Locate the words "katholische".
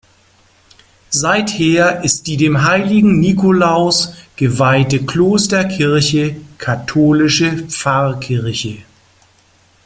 6.57-7.55